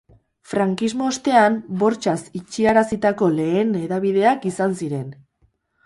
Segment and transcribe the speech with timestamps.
[0.53, 5.11] Frankismo ostean bortxaz itxiarazitako lehen hedabideak izan ziren.